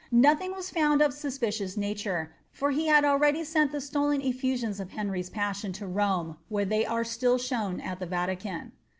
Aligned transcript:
* 0.05 0.11
Nothing 0.29 0.51
was 0.53 0.71
found 0.71 0.99
of 1.03 1.11
a 1.11 1.15
suspicious 1.15 1.77
nature, 1.77 2.33
for 2.51 2.71
he 2.71 2.87
had 2.87 3.05
already 3.05 3.43
sent 3.43 3.71
the 3.71 3.79
stolen 3.79 4.19
efiusions 4.19 4.79
of 4.79 4.93
Henry's 4.93 5.29
passion 5.29 5.71
to 5.73 5.85
Rome, 5.85 6.37
where 6.49 6.65
they 6.65 6.83
are 6.87 7.03
still 7.03 7.37
shown 7.37 7.79
at 7.79 7.99
the 7.99 8.07
Vatican. 8.07 8.71